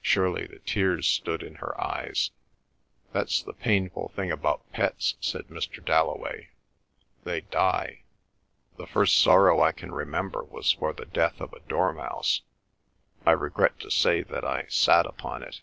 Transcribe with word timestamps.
Surely 0.00 0.46
the 0.46 0.60
tears 0.60 1.06
stood 1.06 1.42
in 1.42 1.56
her 1.56 1.78
eyes? 1.78 2.30
"That's 3.12 3.42
the 3.42 3.52
painful 3.52 4.08
thing 4.16 4.32
about 4.32 4.62
pets," 4.72 5.16
said 5.20 5.48
Mr. 5.48 5.84
Dalloway; 5.84 6.48
"they 7.24 7.42
die. 7.42 8.04
The 8.78 8.86
first 8.86 9.20
sorrow 9.20 9.60
I 9.60 9.72
can 9.72 9.92
remember 9.92 10.42
was 10.42 10.72
for 10.72 10.94
the 10.94 11.04
death 11.04 11.42
of 11.42 11.52
a 11.52 11.60
dormouse. 11.60 12.40
I 13.26 13.32
regret 13.32 13.78
to 13.80 13.90
say 13.90 14.22
that 14.22 14.46
I 14.46 14.64
sat 14.70 15.04
upon 15.04 15.42
it. 15.42 15.60